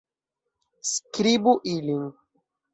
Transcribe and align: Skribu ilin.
Skribu 0.93 1.53
ilin. 1.75 2.05